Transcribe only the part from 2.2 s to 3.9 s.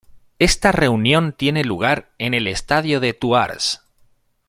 el estadio de Thouars.